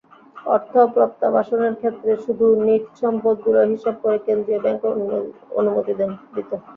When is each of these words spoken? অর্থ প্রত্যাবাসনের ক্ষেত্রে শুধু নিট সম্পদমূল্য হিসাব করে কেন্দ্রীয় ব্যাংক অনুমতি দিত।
অর্থ 0.45 0.73
প্রত্যাবাসনের 0.93 1.73
ক্ষেত্রে 1.79 2.11
শুধু 2.25 2.45
নিট 2.65 2.83
সম্পদমূল্য 3.01 3.59
হিসাব 3.71 3.95
করে 4.03 4.17
কেন্দ্রীয় 4.27 4.59
ব্যাংক 4.63 4.81
অনুমতি 5.59 5.93
দিত। 6.35 6.51